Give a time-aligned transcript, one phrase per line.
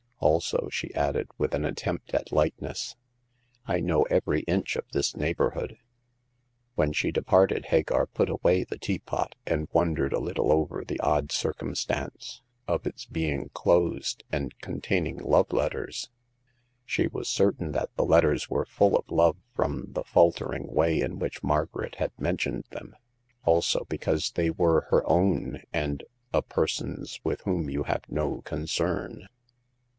[0.17, 2.95] Also," she added, with an attempt at lightness,"
[3.67, 5.77] I know every inch of this neighborhood."
[6.75, 11.31] When she departed Hagar put away the teapot, and wondered a little over the odd
[11.31, 12.81] circumstance 158 Hagar of the Pawn Shop.
[12.81, 13.49] of it being
[13.93, 16.09] closed, and containing love letters.
[16.85, 21.17] She was certain that the letters were full of love from the faltering way in
[21.19, 22.95] which Margaret had mentioned them;
[23.43, 29.27] also because they were her own and" a person's with whom you have no concern."